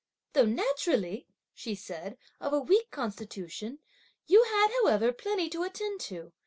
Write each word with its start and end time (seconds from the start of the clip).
'Though 0.33 0.47
naturally,' 0.47 1.27
she 1.53 1.75
said, 1.75 2.17
'of 2.39 2.53
a 2.53 2.59
weak 2.59 2.89
constitution, 2.89 3.77
you 4.25 4.41
had, 4.45 4.69
however, 4.81 5.13
plenty 5.13 5.47
to 5.49 5.61
attend 5.61 5.99
to! 6.01 6.33